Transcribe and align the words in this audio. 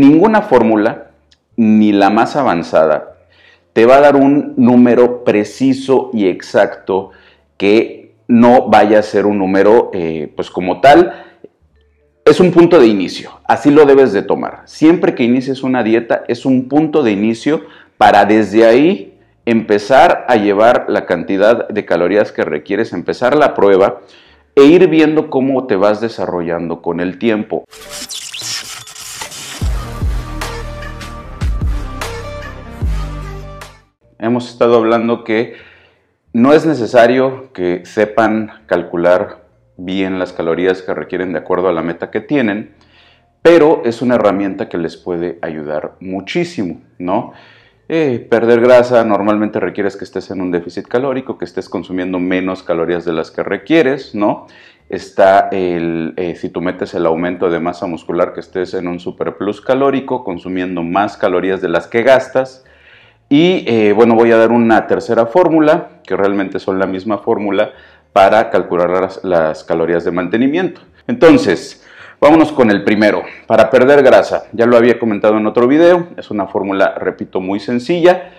ninguna 0.00 0.42
fórmula, 0.42 1.10
ni 1.56 1.92
la 1.92 2.10
más 2.10 2.36
avanzada, 2.36 3.18
te 3.72 3.86
va 3.86 3.96
a 3.96 4.00
dar 4.00 4.16
un 4.16 4.54
número 4.56 5.24
preciso 5.24 6.10
y 6.12 6.26
exacto 6.26 7.10
que 7.56 8.14
no 8.26 8.68
vaya 8.68 8.98
a 9.00 9.02
ser 9.02 9.26
un 9.26 9.38
número, 9.38 9.90
eh, 9.92 10.32
pues 10.34 10.50
como 10.50 10.80
tal, 10.80 11.26
es 12.24 12.40
un 12.40 12.52
punto 12.52 12.80
de 12.80 12.86
inicio, 12.86 13.40
así 13.44 13.70
lo 13.70 13.84
debes 13.84 14.12
de 14.12 14.22
tomar. 14.22 14.62
Siempre 14.64 15.14
que 15.14 15.24
inicies 15.24 15.62
una 15.62 15.82
dieta 15.82 16.24
es 16.28 16.46
un 16.46 16.68
punto 16.68 17.02
de 17.02 17.12
inicio 17.12 17.62
para 17.98 18.24
desde 18.24 18.66
ahí 18.66 19.18
empezar 19.44 20.26
a 20.28 20.36
llevar 20.36 20.86
la 20.88 21.06
cantidad 21.06 21.68
de 21.68 21.84
calorías 21.84 22.32
que 22.32 22.44
requieres, 22.44 22.92
empezar 22.92 23.36
la 23.36 23.54
prueba 23.54 24.00
e 24.54 24.64
ir 24.64 24.88
viendo 24.88 25.28
cómo 25.28 25.66
te 25.66 25.76
vas 25.76 26.00
desarrollando 26.00 26.82
con 26.82 27.00
el 27.00 27.18
tiempo. 27.18 27.64
Hemos 34.22 34.50
estado 34.50 34.76
hablando 34.76 35.24
que 35.24 35.54
no 36.34 36.52
es 36.52 36.66
necesario 36.66 37.54
que 37.54 37.86
sepan 37.86 38.52
calcular 38.66 39.46
bien 39.78 40.18
las 40.18 40.34
calorías 40.34 40.82
que 40.82 40.92
requieren 40.92 41.32
de 41.32 41.38
acuerdo 41.38 41.70
a 41.70 41.72
la 41.72 41.80
meta 41.80 42.10
que 42.10 42.20
tienen, 42.20 42.74
pero 43.40 43.80
es 43.86 44.02
una 44.02 44.16
herramienta 44.16 44.68
que 44.68 44.76
les 44.76 44.98
puede 44.98 45.38
ayudar 45.40 45.94
muchísimo, 46.00 46.82
¿no? 46.98 47.32
Eh, 47.88 48.24
perder 48.30 48.60
grasa 48.60 49.02
normalmente 49.04 49.58
requieres 49.58 49.96
que 49.96 50.04
estés 50.04 50.30
en 50.30 50.42
un 50.42 50.50
déficit 50.50 50.86
calórico, 50.86 51.38
que 51.38 51.46
estés 51.46 51.70
consumiendo 51.70 52.18
menos 52.18 52.62
calorías 52.62 53.06
de 53.06 53.14
las 53.14 53.30
que 53.30 53.42
requieres, 53.42 54.14
¿no? 54.14 54.46
Está 54.90 55.48
el, 55.50 56.12
eh, 56.18 56.36
si 56.36 56.50
tú 56.50 56.60
metes 56.60 56.92
el 56.92 57.06
aumento 57.06 57.48
de 57.48 57.58
masa 57.58 57.86
muscular, 57.86 58.34
que 58.34 58.40
estés 58.40 58.74
en 58.74 58.86
un 58.86 59.00
superplus 59.00 59.62
calórico, 59.62 60.24
consumiendo 60.24 60.82
más 60.82 61.16
calorías 61.16 61.62
de 61.62 61.70
las 61.70 61.86
que 61.86 62.02
gastas. 62.02 62.66
Y 63.32 63.64
eh, 63.68 63.92
bueno, 63.92 64.16
voy 64.16 64.32
a 64.32 64.36
dar 64.36 64.50
una 64.50 64.88
tercera 64.88 65.24
fórmula, 65.24 66.00
que 66.02 66.16
realmente 66.16 66.58
son 66.58 66.80
la 66.80 66.86
misma 66.86 67.18
fórmula, 67.18 67.70
para 68.12 68.50
calcular 68.50 69.08
las, 69.22 69.62
calorías 69.62 70.04
de 70.04 70.10
mantenimiento. 70.10 70.80
Entonces, 71.06 71.86
vámonos 72.20 72.50
con 72.50 72.72
el 72.72 72.82
primero. 72.82 73.22
Para 73.46 73.70
perder 73.70 74.02
grasa, 74.02 74.46
ya 74.50 74.66
lo 74.66 74.76
había 74.76 74.98
comentado 74.98 75.38
en 75.38 75.46
otro 75.46 75.68
video, 75.68 76.08
es 76.16 76.32
una 76.32 76.48
fórmula, 76.48 76.96
repito, 76.98 77.40
muy 77.40 77.60
sencilla. 77.60 78.32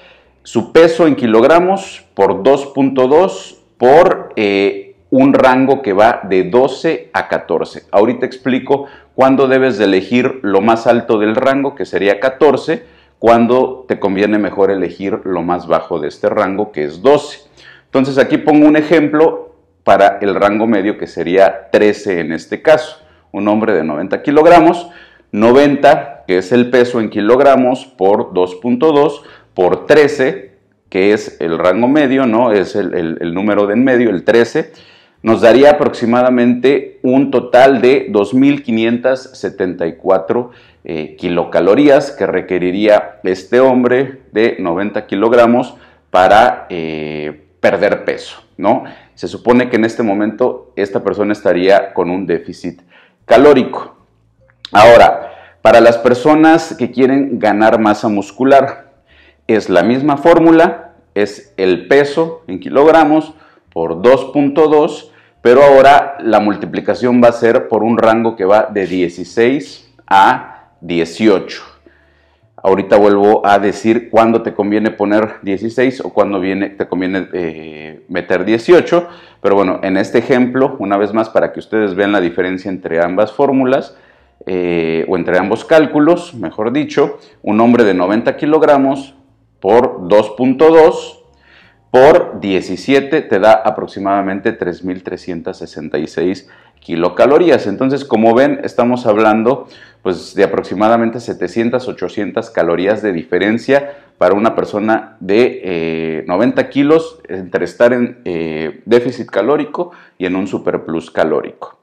Su 0.44 0.74
peso 0.74 1.08
en 1.08 1.16
kilogramos 1.16 2.04
por 2.14 2.44
2.2 2.44 3.56
por 3.78 4.34
eh, 4.36 4.98
un 5.10 5.34
rango 5.34 5.82
que 5.82 5.94
va 5.94 6.20
de 6.24 6.44
12 6.44 7.12
a 7.14 7.30
14. 7.30 7.84
Ahorita 7.92 8.26
explico 8.26 8.88
cuándo 9.16 9.48
debes 9.48 9.78
de 9.78 9.86
elegir 9.86 10.40
lo 10.42 10.60
más 10.60 10.86
alto 10.86 11.18
del 11.18 11.38
rango, 11.38 11.76
que 11.76 11.86
sería 11.86 12.20
14, 12.20 13.00
cuando 13.22 13.86
te 13.88 14.00
conviene 14.00 14.40
mejor 14.40 14.72
elegir 14.72 15.22
lo 15.26 15.44
más 15.44 15.68
bajo 15.68 16.00
de 16.00 16.08
este 16.08 16.28
rango, 16.28 16.72
que 16.72 16.86
es 16.86 17.04
12. 17.04 17.42
Entonces 17.86 18.18
aquí 18.18 18.40
pongo 18.40 18.68
un 18.68 18.76
ejemplo 18.76 19.54
para 19.84 20.18
el 20.22 20.34
rango 20.34 20.66
medio 20.66 20.98
que 20.98 21.06
sería 21.06 21.70
13 21.70 22.22
en 22.22 22.32
este 22.32 22.64
caso. 22.64 22.98
Un 23.32 23.48
hombre 23.48 23.74
de 23.74 23.84
90 23.84 24.24
kilogramos, 24.24 24.90
90 25.32 26.24
que 26.26 26.40
es 26.40 26.52
el 26.52 26.72
peso 26.72 27.00
en 27.00 27.12
kilogramos 27.12 27.86
por 27.86 28.34
2.2 28.34 29.22
por 29.54 29.86
13 29.86 30.56
que 30.90 31.14
es 31.14 31.40
el 31.40 31.60
rango 31.60 31.88
medio, 31.88 32.26
¿no? 32.26 32.52
Es 32.52 32.76
el, 32.76 33.36
número 33.36 33.68
de 33.68 33.76
en 33.76 33.84
medio, 33.84 34.10
el 34.10 34.24
13, 34.24 34.74
nos 35.22 35.42
daría 35.42 35.70
aproximadamente 35.70 36.98
un 37.04 37.30
total 37.30 37.82
de 37.82 38.12
2.574 38.12 40.50
eh, 40.84 41.16
kilocalorías 41.16 42.12
que 42.12 42.26
requeriría 42.26 43.20
este 43.24 43.60
hombre 43.60 44.24
de 44.32 44.58
90 44.60 45.06
kilogramos 45.06 45.76
para 46.10 46.66
eh, 46.70 47.46
perder 47.60 48.04
peso, 48.04 48.42
¿no? 48.58 48.84
Se 49.14 49.28
supone 49.28 49.70
que 49.70 49.76
en 49.76 49.86
este 49.86 50.02
momento 50.04 50.74
esta 50.76 51.04
persona 51.04 51.34
estaría 51.34 51.94
con 51.94 52.10
un 52.10 52.26
déficit 52.26 52.82
calórico. 53.26 53.96
Ahora, 54.72 55.32
para 55.62 55.80
las 55.80 55.98
personas 55.98 56.76
que 56.78 56.90
quieren 56.90 57.38
ganar 57.38 57.80
masa 57.80 58.08
muscular, 58.08 58.92
es 59.48 59.70
la 59.70 59.84
misma 59.84 60.18
fórmula, 60.18 60.94
es 61.14 61.54
el 61.58 61.88
peso 61.88 62.44
en 62.48 62.60
kilogramos 62.60 63.34
por 63.72 64.02
2.2, 64.02 65.12
pero 65.42 65.64
ahora 65.64 66.18
la 66.20 66.40
multiplicación 66.40 67.22
va 67.24 67.30
a 67.30 67.34
ser 67.34 67.68
por 67.68 67.84
un 67.84 67.98
rango 67.98 68.36
que 68.36 68.46
va 68.46 68.70
de 68.72 68.88
16 68.88 69.94
a 70.08 70.51
18. 70.82 71.64
Ahorita 72.64 72.98
vuelvo 72.98 73.46
a 73.46 73.58
decir 73.58 74.10
cuándo 74.10 74.44
te 74.44 74.54
conviene 74.54 74.92
poner 74.92 75.36
16 75.42 76.02
o 76.02 76.14
cuándo 76.14 76.40
viene, 76.40 76.70
te 76.70 76.88
conviene 76.88 77.28
eh, 77.34 78.06
meter 78.08 78.46
18. 78.46 79.08
Pero 79.42 79.56
bueno, 79.56 79.80
en 79.82 79.98
este 79.98 80.20
ejemplo, 80.20 80.76
una 80.78 80.98
vez 80.98 81.14
más 81.14 81.30
para 81.30 81.54
que 81.54 81.60
ustedes 81.60 81.96
vean 81.96 82.12
la 82.12 82.22
diferencia 82.22 82.70
entre 82.70 83.04
ambas 83.04 83.32
fórmulas 83.32 83.98
eh, 84.46 85.06
o 85.08 85.18
entre 85.18 85.40
ambos 85.40 85.66
cálculos, 85.66 86.36
mejor 86.36 86.72
dicho, 86.72 87.20
un 87.42 87.60
hombre 87.62 87.84
de 87.84 87.96
90 87.96 88.38
kilogramos 88.38 89.16
por 89.60 90.02
2.2 90.02 91.22
por 91.92 92.40
17 92.40 93.22
te 93.22 93.40
da 93.40 93.52
aproximadamente 93.52 94.58
3.366 94.58 96.48
kilocalorías. 96.80 97.68
Entonces, 97.68 98.06
como 98.06 98.34
ven, 98.34 98.62
estamos 98.64 99.06
hablando 99.06 99.68
pues, 100.02 100.34
de 100.36 100.44
aproximadamente 100.44 101.20
700, 101.20 101.88
800 101.88 102.50
calorías 102.50 103.02
de 103.02 103.14
diferencia 103.14 103.98
para 104.18 104.36
una 104.36 104.56
persona 104.56 105.18
de 105.20 106.24
90 106.28 106.62
eh, 106.62 106.70
kilos 106.70 107.20
entre 107.28 107.66
estar 107.66 107.94
en 107.94 108.20
eh, 108.26 108.82
déficit 108.86 109.30
calórico 109.30 109.92
y 110.18 110.26
en 110.26 110.36
un 110.36 110.48
superplus 110.48 111.10
calórico. 111.10 111.80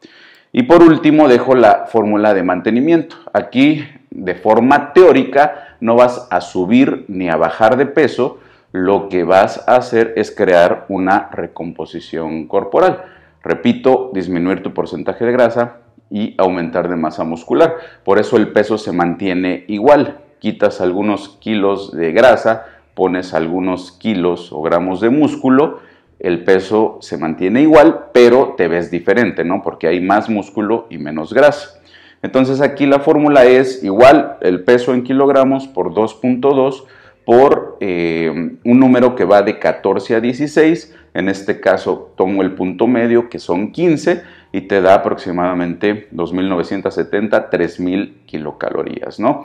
Y 0.52 0.62
por 0.62 0.82
último, 0.82 1.28
dejo 1.28 1.54
la 1.54 1.86
fórmula 1.86 2.34
de 2.34 2.42
mantenimiento. 2.42 3.16
Aquí, 3.32 3.84
de 4.10 4.34
forma 4.34 4.92
teórica, 4.92 5.76
no 5.80 5.96
vas 5.96 6.26
a 6.30 6.40
subir 6.40 7.04
ni 7.08 7.28
a 7.28 7.36
bajar 7.36 7.76
de 7.76 7.86
peso, 7.86 8.38
lo 8.72 9.08
que 9.08 9.24
vas 9.24 9.66
a 9.66 9.76
hacer 9.76 10.12
es 10.16 10.30
crear 10.30 10.86
una 10.88 11.30
recomposición 11.32 12.46
corporal. 12.46 13.04
Repito, 13.42 14.10
disminuir 14.12 14.62
tu 14.62 14.74
porcentaje 14.74 15.24
de 15.24 15.32
grasa 15.32 15.76
y 16.10 16.34
aumentar 16.38 16.88
de 16.88 16.96
masa 16.96 17.24
muscular. 17.24 17.76
Por 18.04 18.18
eso 18.18 18.36
el 18.36 18.48
peso 18.52 18.78
se 18.78 18.92
mantiene 18.92 19.64
igual. 19.68 20.18
Quitas 20.38 20.80
algunos 20.80 21.30
kilos 21.40 21.92
de 21.92 22.12
grasa, 22.12 22.66
pones 22.94 23.34
algunos 23.34 23.92
kilos 23.92 24.52
o 24.52 24.62
gramos 24.62 25.00
de 25.00 25.10
músculo, 25.10 25.80
el 26.18 26.42
peso 26.42 26.98
se 27.00 27.16
mantiene 27.16 27.62
igual, 27.62 28.06
pero 28.12 28.54
te 28.56 28.66
ves 28.66 28.90
diferente, 28.90 29.44
¿no? 29.44 29.62
Porque 29.62 29.86
hay 29.86 30.00
más 30.00 30.28
músculo 30.28 30.86
y 30.90 30.98
menos 30.98 31.32
grasa. 31.32 31.80
Entonces 32.22 32.60
aquí 32.60 32.86
la 32.86 32.98
fórmula 32.98 33.44
es 33.44 33.84
igual 33.84 34.36
el 34.40 34.64
peso 34.64 34.94
en 34.94 35.04
kilogramos 35.04 35.68
por 35.68 35.94
2.2 35.94 36.84
por 37.24 37.76
eh, 37.80 38.56
un 38.64 38.80
número 38.80 39.14
que 39.14 39.24
va 39.24 39.42
de 39.42 39.58
14 39.58 40.16
a 40.16 40.20
16. 40.20 40.96
En 41.14 41.28
este 41.28 41.60
caso 41.60 42.12
tomo 42.16 42.42
el 42.42 42.54
punto 42.54 42.86
medio 42.86 43.28
que 43.28 43.38
son 43.38 43.70
15 43.70 44.22
y 44.52 44.62
te 44.62 44.80
da 44.80 44.94
aproximadamente 44.94 46.08
2.970, 46.12 47.50
3.000 47.50 48.24
kilocalorías, 48.26 49.20
¿no? 49.20 49.44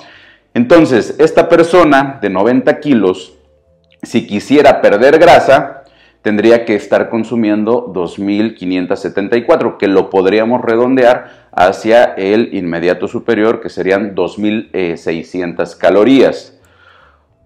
Entonces, 0.53 1.15
esta 1.19 1.49
persona 1.49 2.19
de 2.21 2.29
90 2.29 2.79
kilos, 2.79 3.33
si 4.01 4.27
quisiera 4.27 4.81
perder 4.81 5.17
grasa, 5.17 5.83
tendría 6.21 6.63
que 6.63 6.75
estar 6.75 7.09
consumiendo 7.09 7.91
2.574, 7.93 9.77
que 9.77 9.87
lo 9.87 10.09
podríamos 10.09 10.61
redondear 10.61 11.47
hacia 11.51 12.05
el 12.05 12.53
inmediato 12.53 13.07
superior, 13.07 13.61
que 13.61 13.69
serían 13.69 14.15
2.600 14.15 15.77
calorías. 15.77 16.57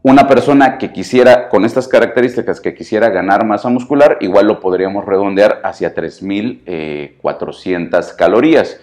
Una 0.08 0.26
persona 0.26 0.78
que 0.78 0.94
quisiera, 0.94 1.50
con 1.50 1.66
estas 1.66 1.90
características, 1.90 2.62
que 2.62 2.74
quisiera 2.74 3.10
ganar 3.10 3.46
masa 3.46 3.68
muscular, 3.68 4.18
igual 4.22 4.48
lo 4.48 4.62
podríamos 4.62 5.04
redondear 5.04 5.60
hacia 5.66 5.94
3.400 5.94 6.64
eh, 6.66 8.16
calorías. 8.18 8.80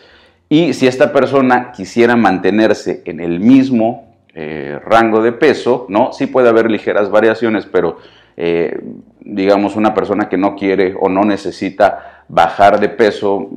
Y 0.51 0.75
si 0.75 0.87
esta 0.87 1.15
persona 1.15 1.73
quisiera 1.73 2.15
mantenerse 2.15 3.01
en 3.07 3.21
el 3.21 3.41
mismo 3.41 4.15
eh, 4.35 4.79
rango 4.85 5.23
de 5.23 5.33
peso, 5.33 5.87
¿no? 5.89 6.13
Sí 6.13 6.27
puede 6.27 6.51
haber 6.51 6.71
ligeras 6.71 7.11
variaciones, 7.11 7.65
pero 7.65 7.97
eh, 8.37 8.79
digamos 9.21 9.77
una 9.77 9.95
persona 9.95 10.29
que 10.29 10.37
no 10.37 10.55
quiere 10.55 10.95
o 11.01 11.09
no 11.09 11.25
necesita 11.25 12.25
bajar 12.29 12.81
de 12.81 12.91
peso, 12.91 13.49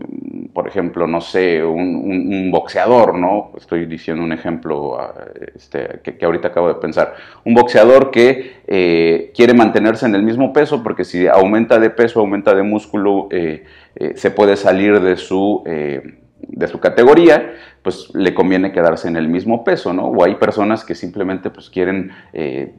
por 0.58 0.68
ejemplo, 0.68 1.06
no 1.06 1.22
sé, 1.22 1.64
un, 1.64 2.50
boxeador, 2.50 3.16
¿no? 3.16 3.52
Estoy 3.56 3.86
diciendo 3.86 4.24
un 4.24 4.32
ejemplo 4.32 5.00
ah, 5.00 5.14
este, 5.56 6.00
que, 6.02 6.26
ahorita 6.26 6.48
acabo 6.48 6.68
de 6.68 6.74
pensar. 6.74 7.14
Un 7.46 7.54
boxeador 7.54 8.10
que 8.10 8.56
eh, 8.66 9.32
quiere 9.36 9.54
mantenerse 9.54 10.08
en 10.08 10.16
el 10.16 10.24
mismo 10.24 10.52
peso 10.54 10.82
porque 10.82 11.06
si 11.06 11.28
aumenta 11.28 11.78
de 11.78 11.92
peso, 11.92 12.22
aumenta 12.22 12.56
de 12.56 12.64
músculo, 12.64 13.28
eh, 13.30 13.66
eh, 13.98 14.14
se 14.16 14.32
puede 14.32 14.56
salir 14.56 15.00
de 15.00 15.16
su 15.18 15.62
de 15.64 16.68
su 16.68 16.80
categoría, 16.80 17.54
pues 17.84 18.10
le 18.16 18.34
conviene 18.34 18.72
quedarse 18.72 19.08
en 19.08 19.16
el 19.16 19.28
mismo 19.28 19.64
peso, 19.64 19.94
¿no? 19.94 20.08
O 20.08 20.24
hay 20.24 20.36
personas 20.36 20.84
que 20.84 20.96
simplemente 20.96 21.52
pues 21.52 21.70
quieren 21.70 22.12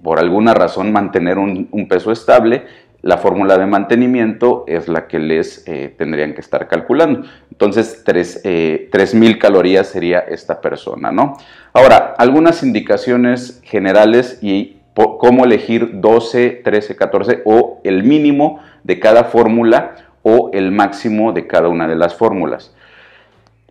por 0.03 0.19
alguna 0.19 0.53
razón 0.53 0.91
mantener 0.91 1.39
un, 1.39 1.69
peso 1.89 2.11
estable 2.11 2.65
la 3.03 3.19
fórmula 3.19 3.57
de 3.59 3.67
mantenimiento 3.67 4.65
es 4.67 4.89
la 4.89 5.07
que 5.07 5.19
les 5.19 5.67
eh, 5.67 5.95
tendrían 5.97 6.35
que 6.35 6.41
estar 6.41 6.67
calculando. 6.67 7.29
Entonces, 7.51 8.05
3.000 8.05 8.41
eh, 8.45 9.39
calorías 9.39 9.87
sería 9.87 10.21
esta 10.21 10.61
persona, 10.61 11.13
¿no? 11.13 11.37
Ahora, 11.73 12.15
algunas 12.19 12.63
indicaciones 12.63 13.61
generales 13.63 14.39
y 14.43 14.79
cómo 14.95 15.45
elegir 15.45 16.01
12, 16.01 16.61
13, 16.65 16.97
14 16.97 17.43
o 17.45 17.81
el 17.85 18.03
mínimo 18.03 18.61
de 18.83 18.99
cada 18.99 19.25
fórmula 19.25 19.95
o 20.23 20.51
el 20.53 20.73
máximo 20.73 21.33
de 21.33 21.47
cada 21.47 21.69
una 21.69 21.87
de 21.87 21.95
las 21.95 22.15
fórmulas. 22.15 22.75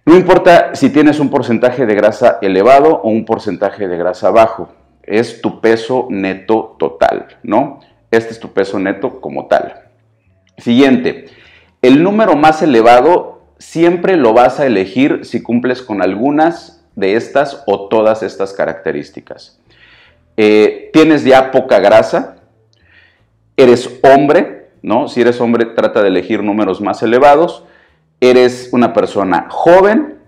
No 0.06 0.16
importa 0.16 0.74
si 0.74 0.90
tienes 0.90 1.20
un 1.20 1.30
porcentaje 1.30 1.86
de 1.86 1.96
grasa 1.96 2.40
elevado 2.42 3.02
o 3.04 3.10
un 3.10 3.26
porcentaje 3.26 3.90
de 3.90 3.98
grasa 3.98 4.32
bajo, 4.32 4.70
es 5.04 5.42
tu 5.42 5.60
peso 5.60 6.08
neto 6.10 6.78
total, 6.80 7.28
¿no? 7.44 7.82
Este 8.12 8.32
es 8.32 8.40
tu 8.40 8.54
peso 8.54 8.80
neto 8.80 9.22
como 9.22 9.48
tal. 9.48 9.84
Siguiente, 10.58 11.26
el 11.82 12.04
número 12.04 12.36
más 12.36 12.62
elevado 12.62 13.42
siempre 13.58 14.18
lo 14.18 14.34
vas 14.34 14.60
a 14.60 14.66
elegir 14.66 15.22
si 15.24 15.42
cumples 15.42 15.82
con 15.82 16.02
algunas 16.02 16.86
de 16.96 17.16
estas 17.16 17.64
o 17.68 17.88
todas 17.90 18.24
estas 18.24 18.54
características. 18.54 19.60
Eh, 20.36 20.90
tienes 20.94 21.24
ya 21.24 21.52
poca 21.52 21.80
grasa, 21.80 22.38
eres 23.56 24.00
hombre, 24.04 24.70
¿no? 24.82 25.08
Si 25.08 25.22
eres 25.22 25.42
hombre, 25.42 25.66
trata 25.66 26.02
de 26.02 26.10
elegir 26.10 26.44
números 26.44 26.82
más 26.82 27.02
elevados 27.04 27.64
eres 28.20 28.70
una 28.72 28.94
persona 28.94 29.48
joven 29.50 30.20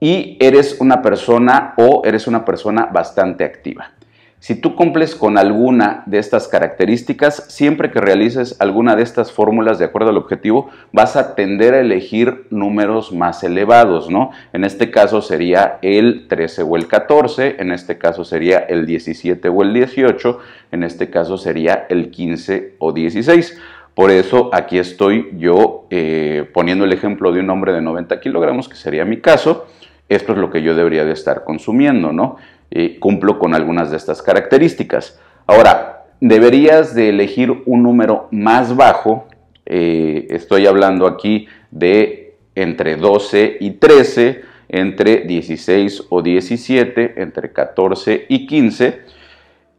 y 0.00 0.36
eres 0.40 0.76
una 0.80 1.02
persona 1.02 1.74
o 1.76 2.02
eres 2.04 2.26
una 2.26 2.44
persona 2.44 2.86
bastante 2.86 3.44
activa. 3.44 3.92
Si 4.40 4.54
tú 4.54 4.76
cumples 4.76 5.16
con 5.16 5.36
alguna 5.36 6.04
de 6.06 6.18
estas 6.18 6.46
características, 6.46 7.46
siempre 7.48 7.90
que 7.90 8.00
realices 8.00 8.54
alguna 8.60 8.94
de 8.94 9.02
estas 9.02 9.32
fórmulas 9.32 9.80
de 9.80 9.86
acuerdo 9.86 10.10
al 10.10 10.16
objetivo, 10.16 10.70
vas 10.92 11.16
a 11.16 11.34
tender 11.34 11.74
a 11.74 11.80
elegir 11.80 12.46
números 12.50 13.12
más 13.12 13.42
elevados, 13.42 14.08
¿no? 14.10 14.30
En 14.52 14.62
este 14.62 14.92
caso 14.92 15.22
sería 15.22 15.78
el 15.82 16.28
13 16.28 16.62
o 16.62 16.76
el 16.76 16.86
14, 16.86 17.56
en 17.58 17.72
este 17.72 17.98
caso 17.98 18.24
sería 18.24 18.58
el 18.58 18.86
17 18.86 19.48
o 19.48 19.62
el 19.62 19.74
18, 19.74 20.38
en 20.70 20.84
este 20.84 21.10
caso 21.10 21.36
sería 21.36 21.86
el 21.88 22.10
15 22.10 22.76
o 22.78 22.92
16. 22.92 23.58
Por 23.94 24.12
eso 24.12 24.50
aquí 24.52 24.78
estoy 24.78 25.30
yo 25.36 25.86
eh, 25.90 26.48
poniendo 26.54 26.84
el 26.84 26.92
ejemplo 26.92 27.32
de 27.32 27.40
un 27.40 27.50
hombre 27.50 27.72
de 27.72 27.82
90 27.82 28.20
kilogramos, 28.20 28.68
que 28.68 28.76
sería 28.76 29.04
mi 29.04 29.16
caso. 29.16 29.66
Esto 30.08 30.32
es 30.32 30.38
lo 30.38 30.50
que 30.50 30.62
yo 30.62 30.76
debería 30.76 31.04
de 31.04 31.12
estar 31.12 31.42
consumiendo, 31.42 32.12
¿no? 32.12 32.36
Cumplo 33.00 33.38
con 33.38 33.54
algunas 33.54 33.90
de 33.90 33.96
estas 33.96 34.22
características. 34.22 35.18
Ahora, 35.46 36.06
deberías 36.20 36.94
de 36.94 37.08
elegir 37.08 37.62
un 37.66 37.82
número 37.82 38.28
más 38.30 38.76
bajo. 38.76 39.26
Eh, 39.66 40.26
estoy 40.30 40.66
hablando 40.66 41.06
aquí 41.06 41.48
de 41.70 42.36
entre 42.54 42.96
12 42.96 43.58
y 43.60 43.72
13, 43.72 44.42
entre 44.68 45.20
16 45.20 46.04
o 46.10 46.22
17, 46.22 47.22
entre 47.22 47.52
14 47.52 48.26
y 48.28 48.46
15. 48.46 49.00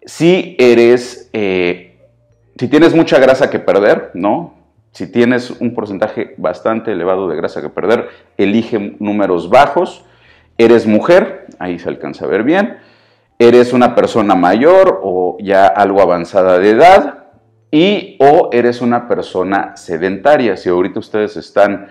Si 0.05 0.55
eres 0.57 1.29
eh, 1.33 1.89
si 2.59 2.67
tienes 2.67 2.93
mucha 2.93 3.19
grasa 3.19 3.49
que 3.49 3.59
perder, 3.59 4.11
¿no? 4.13 4.53
Si 4.91 5.09
tienes 5.09 5.49
un 5.49 5.73
porcentaje 5.73 6.33
bastante 6.35 6.91
elevado 6.91 7.29
de 7.29 7.37
grasa 7.37 7.61
que 7.61 7.69
perder, 7.69 8.09
elige 8.37 8.97
números 8.99 9.49
bajos. 9.49 10.03
Eres 10.59 10.85
mujer, 10.85 11.47
ahí 11.57 11.79
se 11.79 11.87
alcanza 11.87 12.25
a 12.25 12.27
ver 12.27 12.43
bien. 12.43 12.79
Eres 13.39 13.71
una 13.71 13.95
persona 13.95 14.35
mayor 14.35 14.99
o 15.01 15.37
ya 15.39 15.67
algo 15.67 16.01
avanzada 16.01 16.59
de 16.59 16.71
edad. 16.71 17.23
Y 17.71 18.17
o 18.19 18.49
eres 18.51 18.81
una 18.81 19.07
persona 19.07 19.77
sedentaria. 19.77 20.57
Si 20.57 20.67
ahorita 20.67 20.99
ustedes 20.99 21.37
están 21.37 21.87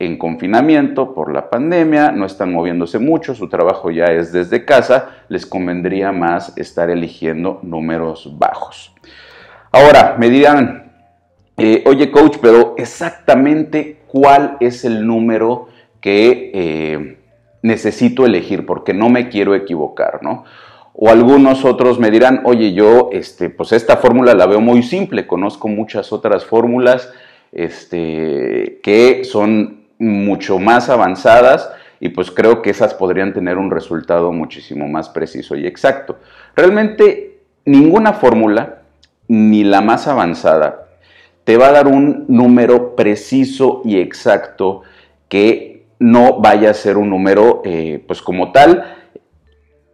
en 0.00 0.18
confinamiento 0.18 1.14
por 1.14 1.32
la 1.32 1.48
pandemia, 1.48 2.10
no 2.10 2.26
están 2.26 2.52
moviéndose 2.52 2.98
mucho, 2.98 3.36
su 3.36 3.48
trabajo 3.48 3.92
ya 3.92 4.06
es 4.06 4.32
desde 4.32 4.64
casa, 4.64 5.10
les 5.28 5.46
convendría 5.46 6.10
más 6.10 6.58
estar 6.58 6.90
eligiendo 6.90 7.60
números 7.62 8.36
bajos. 8.36 8.94
Ahora, 9.70 10.16
me 10.18 10.28
dirán, 10.28 10.92
eh, 11.56 11.84
oye 11.86 12.10
coach, 12.10 12.38
pero 12.42 12.74
exactamente 12.78 14.00
cuál 14.08 14.56
es 14.58 14.84
el 14.84 15.06
número 15.06 15.68
que 16.00 16.50
eh, 16.52 17.17
necesito 17.62 18.26
elegir 18.26 18.66
porque 18.66 18.94
no 18.94 19.08
me 19.08 19.28
quiero 19.28 19.54
equivocar, 19.54 20.20
¿no? 20.22 20.44
O 20.94 21.10
algunos 21.10 21.64
otros 21.64 21.98
me 21.98 22.10
dirán, 22.10 22.42
oye, 22.44 22.72
yo, 22.72 23.10
este, 23.12 23.50
pues 23.50 23.72
esta 23.72 23.98
fórmula 23.98 24.34
la 24.34 24.46
veo 24.46 24.60
muy 24.60 24.82
simple, 24.82 25.26
conozco 25.26 25.68
muchas 25.68 26.12
otras 26.12 26.44
fórmulas 26.44 27.12
este, 27.52 28.80
que 28.82 29.24
son 29.24 29.84
mucho 29.98 30.58
más 30.58 30.88
avanzadas 30.88 31.70
y 32.00 32.10
pues 32.10 32.30
creo 32.30 32.62
que 32.62 32.70
esas 32.70 32.94
podrían 32.94 33.32
tener 33.32 33.58
un 33.58 33.70
resultado 33.70 34.32
muchísimo 34.32 34.88
más 34.88 35.08
preciso 35.08 35.56
y 35.56 35.66
exacto. 35.66 36.18
Realmente 36.54 37.38
ninguna 37.64 38.12
fórmula 38.12 38.82
ni 39.26 39.64
la 39.64 39.80
más 39.80 40.06
avanzada 40.08 40.88
te 41.44 41.56
va 41.56 41.68
a 41.68 41.72
dar 41.72 41.86
un 41.86 42.26
número 42.28 42.94
preciso 42.94 43.82
y 43.84 43.98
exacto 43.98 44.82
que 45.28 45.77
no 45.98 46.40
vaya 46.40 46.70
a 46.70 46.74
ser 46.74 46.96
un 46.96 47.10
número, 47.10 47.62
eh, 47.64 48.02
pues 48.06 48.22
como 48.22 48.52
tal, 48.52 48.96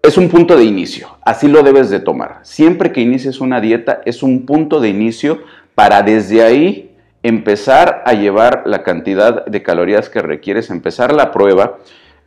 es 0.03 0.19
un 0.19 0.29
punto 0.29 0.57
de 0.57 0.65
inicio, 0.65 1.17
así 1.25 1.49
lo 1.49 1.63
debes 1.63 1.89
de 1.89 2.01
tomar. 2.01 2.41
Siempre 2.43 2.93
que 2.93 3.01
inicies 3.01 3.41
una 3.41 3.61
dieta 3.61 4.03
es 4.05 4.23
un 4.23 4.45
punto 4.45 4.81
de 4.81 4.91
inicio 4.91 5.39
para 5.75 6.03
desde 6.03 6.43
ahí 6.43 6.91
empezar 7.23 8.03
a 8.05 8.13
llevar 8.13 8.65
la 8.67 8.83
cantidad 8.83 9.47
de 9.47 9.63
calorías 9.63 10.11
que 10.11 10.21
requieres, 10.21 10.69
empezar 10.69 11.15
la 11.15 11.33
prueba 11.33 11.79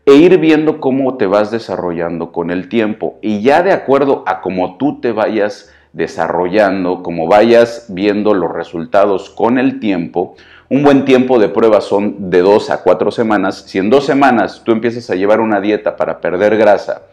e 0.07 0.15
ir 0.15 0.39
viendo 0.39 0.79
cómo 0.79 1.17
te 1.17 1.27
vas 1.27 1.51
desarrollando 1.51 2.31
con 2.31 2.49
el 2.49 2.67
tiempo. 2.67 3.19
Y 3.21 3.41
ya 3.41 3.61
de 3.61 3.73
acuerdo 3.73 4.23
a 4.25 4.41
cómo 4.41 4.77
tú 4.77 4.99
te 4.99 5.11
vayas 5.11 5.71
desarrollando, 5.93 7.03
como 7.03 7.27
vayas 7.27 7.85
viendo 7.89 8.33
los 8.33 8.51
resultados 8.51 9.29
con 9.29 9.59
el 9.59 9.79
tiempo, 9.79 10.35
un 10.69 10.83
buen 10.83 11.05
tiempo 11.05 11.39
de 11.39 11.49
prueba 11.49 11.79
son 11.79 12.29
de 12.29 12.41
dos 12.41 12.69
a 12.69 12.83
cuatro 12.83 13.09
semanas. 13.11 13.63
Si 13.67 13.77
en 13.77 13.89
dos 13.89 14.05
semanas 14.05 14.61
tú 14.65 14.73
empiezas 14.73 15.09
a 15.09 15.15
llevar 15.15 15.39
una 15.39 15.61
dieta 15.61 15.95
para 15.95 16.19
perder 16.19 16.57
grasa 16.57 17.03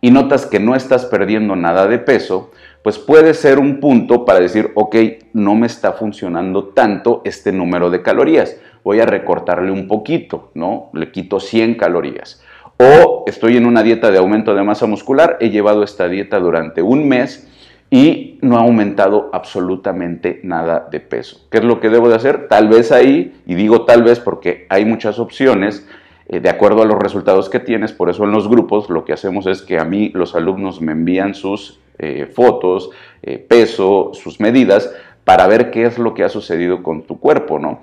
y 0.00 0.10
notas 0.10 0.44
que 0.46 0.60
no 0.60 0.74
estás 0.74 1.06
perdiendo 1.06 1.56
nada 1.56 1.88
de 1.88 1.98
peso, 1.98 2.50
pues 2.82 2.98
puede 2.98 3.34
ser 3.34 3.58
un 3.58 3.80
punto 3.80 4.24
para 4.24 4.40
decir, 4.40 4.72
ok, 4.74 4.96
no 5.32 5.54
me 5.54 5.66
está 5.66 5.92
funcionando 5.92 6.66
tanto 6.68 7.22
este 7.24 7.50
número 7.50 7.90
de 7.90 8.02
calorías, 8.02 8.56
voy 8.84 9.00
a 9.00 9.06
recortarle 9.06 9.72
un 9.72 9.88
poquito, 9.88 10.50
¿no? 10.54 10.90
Le 10.92 11.10
quito 11.10 11.40
100 11.40 11.74
calorías. 11.74 12.42
O 12.78 13.24
estoy 13.26 13.56
en 13.56 13.66
una 13.66 13.82
dieta 13.82 14.10
de 14.10 14.18
aumento 14.18 14.54
de 14.54 14.62
masa 14.62 14.86
muscular, 14.86 15.38
he 15.40 15.50
llevado 15.50 15.82
esta 15.82 16.08
dieta 16.08 16.38
durante 16.38 16.82
un 16.82 17.08
mes 17.08 17.48
y 17.90 18.38
no 18.42 18.56
ha 18.56 18.60
aumentado 18.60 19.30
absolutamente 19.32 20.40
nada 20.42 20.88
de 20.90 21.00
peso. 21.00 21.46
¿Qué 21.50 21.58
es 21.58 21.64
lo 21.64 21.80
que 21.80 21.88
debo 21.88 22.08
de 22.08 22.16
hacer? 22.16 22.48
Tal 22.48 22.68
vez 22.68 22.92
ahí, 22.92 23.40
y 23.46 23.54
digo 23.54 23.84
tal 23.84 24.02
vez 24.02 24.20
porque 24.20 24.66
hay 24.68 24.84
muchas 24.84 25.18
opciones, 25.18 25.86
eh, 26.28 26.40
de 26.40 26.50
acuerdo 26.50 26.82
a 26.82 26.86
los 26.86 26.98
resultados 26.98 27.48
que 27.48 27.60
tienes, 27.60 27.92
por 27.92 28.10
eso 28.10 28.24
en 28.24 28.32
los 28.32 28.48
grupos 28.48 28.90
lo 28.90 29.04
que 29.04 29.14
hacemos 29.14 29.46
es 29.46 29.62
que 29.62 29.78
a 29.78 29.84
mí 29.84 30.10
los 30.14 30.34
alumnos 30.34 30.82
me 30.82 30.92
envían 30.92 31.34
sus 31.34 31.80
eh, 31.98 32.26
fotos, 32.32 32.90
eh, 33.22 33.38
peso, 33.38 34.10
sus 34.12 34.38
medidas, 34.38 34.94
para 35.24 35.46
ver 35.46 35.70
qué 35.70 35.84
es 35.84 35.98
lo 35.98 36.14
que 36.14 36.24
ha 36.24 36.28
sucedido 36.28 36.82
con 36.82 37.02
tu 37.02 37.18
cuerpo, 37.18 37.58
¿no? 37.58 37.80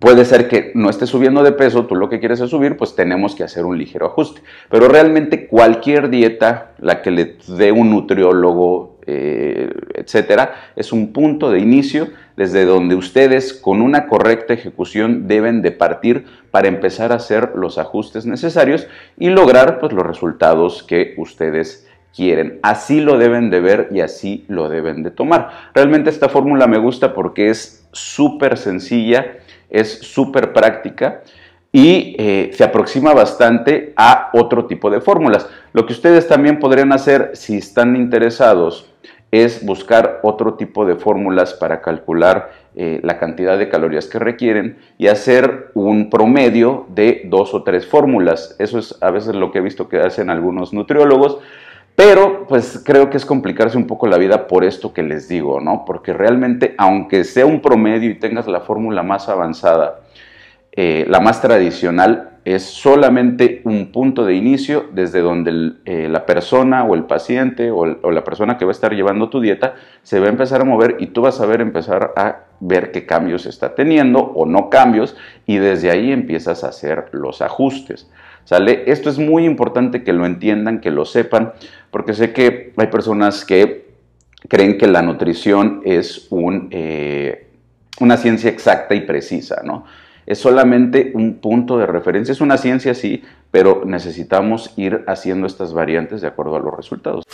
Puede 0.00 0.24
ser 0.24 0.48
que 0.48 0.72
no 0.74 0.88
esté 0.88 1.06
subiendo 1.06 1.42
de 1.42 1.52
peso, 1.52 1.84
tú 1.86 1.94
lo 1.94 2.08
que 2.08 2.18
quieres 2.18 2.40
es 2.40 2.50
subir, 2.50 2.76
pues 2.76 2.94
tenemos 2.96 3.34
que 3.34 3.44
hacer 3.44 3.64
un 3.64 3.76
ligero 3.76 4.06
ajuste. 4.06 4.40
Pero 4.70 4.88
realmente 4.88 5.46
cualquier 5.46 6.08
dieta, 6.08 6.72
la 6.78 7.02
que 7.02 7.10
le 7.10 7.36
dé 7.46 7.72
un 7.72 7.90
nutriólogo, 7.90 8.98
eh, 9.06 9.70
etcétera, 9.94 10.54
es 10.76 10.92
un 10.92 11.12
punto 11.12 11.50
de 11.50 11.58
inicio 11.58 12.08
desde 12.36 12.64
donde 12.64 12.94
ustedes 12.94 13.52
con 13.52 13.82
una 13.82 14.06
correcta 14.06 14.54
ejecución 14.54 15.28
deben 15.28 15.60
de 15.60 15.72
partir 15.72 16.24
para 16.50 16.68
empezar 16.68 17.12
a 17.12 17.16
hacer 17.16 17.52
los 17.54 17.76
ajustes 17.78 18.24
necesarios 18.24 18.86
y 19.18 19.28
lograr 19.28 19.78
pues, 19.78 19.92
los 19.92 20.06
resultados 20.06 20.82
que 20.82 21.14
ustedes 21.18 21.86
quieren. 22.14 22.60
Así 22.62 23.00
lo 23.00 23.18
deben 23.18 23.50
de 23.50 23.60
ver 23.60 23.88
y 23.90 24.00
así 24.00 24.44
lo 24.48 24.68
deben 24.68 25.02
de 25.02 25.10
tomar. 25.10 25.50
Realmente 25.74 26.10
esta 26.10 26.28
fórmula 26.28 26.66
me 26.66 26.78
gusta 26.78 27.12
porque 27.12 27.50
es 27.50 27.86
súper 27.92 28.56
sencilla 28.56 29.38
es 29.72 29.98
súper 29.98 30.52
práctica 30.52 31.22
y 31.72 32.14
eh, 32.18 32.50
se 32.52 32.62
aproxima 32.62 33.14
bastante 33.14 33.94
a 33.96 34.30
otro 34.34 34.66
tipo 34.66 34.90
de 34.90 35.00
fórmulas. 35.00 35.48
Lo 35.72 35.86
que 35.86 35.94
ustedes 35.94 36.28
también 36.28 36.60
podrían 36.60 36.92
hacer 36.92 37.30
si 37.32 37.56
están 37.56 37.96
interesados 37.96 38.92
es 39.30 39.64
buscar 39.64 40.20
otro 40.22 40.54
tipo 40.54 40.84
de 40.84 40.96
fórmulas 40.96 41.54
para 41.54 41.80
calcular 41.80 42.52
eh, 42.76 43.00
la 43.02 43.18
cantidad 43.18 43.56
de 43.56 43.70
calorías 43.70 44.06
que 44.06 44.18
requieren 44.18 44.76
y 44.98 45.06
hacer 45.06 45.70
un 45.72 46.10
promedio 46.10 46.84
de 46.90 47.22
dos 47.24 47.54
o 47.54 47.62
tres 47.62 47.86
fórmulas. 47.86 48.54
Eso 48.58 48.78
es 48.78 48.98
a 49.00 49.10
veces 49.10 49.34
lo 49.34 49.50
que 49.50 49.58
he 49.58 49.62
visto 49.62 49.88
que 49.88 50.00
hacen 50.00 50.28
algunos 50.28 50.74
nutriólogos. 50.74 51.38
Pero 51.94 52.46
pues 52.46 52.82
creo 52.84 53.10
que 53.10 53.18
es 53.18 53.26
complicarse 53.26 53.76
un 53.76 53.86
poco 53.86 54.06
la 54.06 54.16
vida 54.16 54.46
por 54.46 54.64
esto 54.64 54.92
que 54.92 55.02
les 55.02 55.28
digo, 55.28 55.60
¿no? 55.60 55.84
Porque 55.84 56.12
realmente, 56.12 56.74
aunque 56.78 57.24
sea 57.24 57.46
un 57.46 57.60
promedio 57.60 58.10
y 58.10 58.18
tengas 58.18 58.46
la 58.48 58.60
fórmula 58.60 59.02
más 59.02 59.28
avanzada, 59.28 60.00
eh, 60.72 61.04
la 61.08 61.20
más 61.20 61.42
tradicional, 61.42 62.30
es 62.44 62.64
solamente 62.64 63.60
un 63.64 63.92
punto 63.92 64.24
de 64.24 64.34
inicio 64.34 64.86
desde 64.92 65.20
donde 65.20 65.74
eh, 65.84 66.08
la 66.08 66.26
persona 66.26 66.82
o 66.82 66.94
el 66.94 67.04
paciente 67.04 67.70
o, 67.70 67.80
o, 67.80 68.10
la 68.10 68.24
persona 68.24 68.58
que 68.58 68.64
va 68.64 68.70
a 68.70 68.72
estar 68.72 68.92
llevando 68.94 69.28
tu 69.28 69.40
dieta 69.40 69.74
se 70.02 70.18
va 70.18 70.26
a 70.26 70.30
empezar 70.30 70.60
a 70.60 70.64
mover 70.64 70.96
y 70.98 71.08
tú 71.08 71.22
vas 71.22 71.40
a 71.40 71.46
ver 71.46 71.60
empezar 71.60 72.12
a 72.16 72.46
ver 72.58 72.90
qué 72.90 73.06
cambios 73.06 73.46
está 73.46 73.76
teniendo 73.76 74.18
o 74.18 74.44
no 74.46 74.70
cambios 74.70 75.16
y 75.46 75.58
desde 75.58 75.90
ahí 75.90 76.10
empiezas 76.10 76.64
a 76.64 76.68
hacer 76.68 77.10
los 77.12 77.42
ajustes. 77.42 78.10
¿Sale? 78.44 78.84
Esto 78.86 79.08
es 79.08 79.18
muy 79.18 79.44
importante 79.44 80.02
que 80.02 80.12
lo 80.12 80.26
entiendan, 80.26 80.80
que 80.80 80.90
lo 80.90 81.04
sepan, 81.04 81.52
porque 81.90 82.12
sé 82.12 82.32
que 82.32 82.72
hay 82.76 82.86
personas 82.88 83.44
que 83.44 83.86
creen 84.48 84.78
que 84.78 84.88
la 84.88 85.02
nutrición 85.02 85.80
es 85.84 86.26
un, 86.30 86.68
eh, 86.70 87.46
una 88.00 88.16
ciencia 88.16 88.50
exacta 88.50 88.94
y 88.94 89.02
precisa, 89.02 89.62
¿no? 89.64 89.84
es 90.26 90.38
solamente 90.38 91.12
un 91.14 91.34
punto 91.34 91.78
de 91.78 91.86
referencia. 91.86 92.32
Es 92.32 92.40
una 92.40 92.58
ciencia, 92.58 92.94
sí, 92.94 93.22
pero 93.50 93.82
necesitamos 93.84 94.72
ir 94.76 95.04
haciendo 95.06 95.46
estas 95.46 95.72
variantes 95.72 96.20
de 96.20 96.28
acuerdo 96.28 96.56
a 96.56 96.60
los 96.60 96.74
resultados. 96.74 97.24